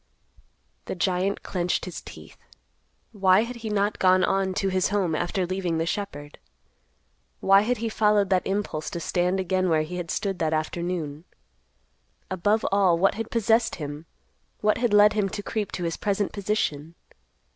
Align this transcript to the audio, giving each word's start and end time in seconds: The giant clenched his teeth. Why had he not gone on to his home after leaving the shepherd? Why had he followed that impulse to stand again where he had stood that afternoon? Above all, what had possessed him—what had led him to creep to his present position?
The 0.85 0.95
giant 0.95 1.43
clenched 1.43 1.85
his 1.85 2.01
teeth. 2.01 2.35
Why 3.11 3.41
had 3.43 3.57
he 3.57 3.69
not 3.69 3.99
gone 3.99 4.23
on 4.23 4.55
to 4.55 4.69
his 4.69 4.87
home 4.87 5.13
after 5.13 5.45
leaving 5.45 5.77
the 5.77 5.85
shepherd? 5.85 6.39
Why 7.39 7.61
had 7.61 7.77
he 7.77 7.87
followed 7.87 8.31
that 8.31 8.47
impulse 8.47 8.89
to 8.89 8.99
stand 8.99 9.39
again 9.39 9.69
where 9.69 9.83
he 9.83 9.97
had 9.97 10.09
stood 10.09 10.39
that 10.39 10.53
afternoon? 10.53 11.25
Above 12.31 12.65
all, 12.71 12.97
what 12.97 13.13
had 13.13 13.29
possessed 13.29 13.75
him—what 13.75 14.79
had 14.79 14.91
led 14.91 15.13
him 15.13 15.29
to 15.29 15.43
creep 15.43 15.71
to 15.73 15.83
his 15.83 15.97
present 15.97 16.33
position? 16.33 16.95